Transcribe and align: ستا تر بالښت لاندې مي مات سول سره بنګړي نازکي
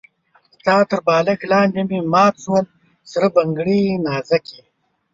ستا 0.55 0.75
تر 0.89 0.99
بالښت 1.07 1.41
لاندې 1.51 1.81
مي 1.89 1.99
مات 2.13 2.33
سول 2.43 2.65
سره 3.11 3.27
بنګړي 3.35 3.81
نازکي 4.05 4.61